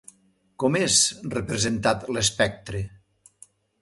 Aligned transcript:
Com 0.61 0.77
és 0.79 0.95
representat 1.35 2.09
l'espectre? 2.17 2.83